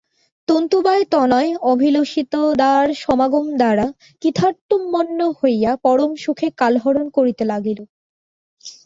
[0.47, 3.85] তন্তুবায়তনয় অভিলষিতদারসমাগম দ্বারা
[4.21, 7.79] কৃতার্থম্মন্য হইয়া পরম সুখে কালহরণ করিতে লাগিল।